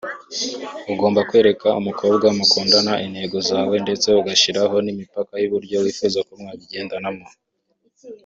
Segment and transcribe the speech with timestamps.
[0.93, 7.25] ugomba kwereka umukobwa mukundana intego zawe ndetse ugashyiraho n’imipaka y’uburyo wifuza ko mwabigendanamo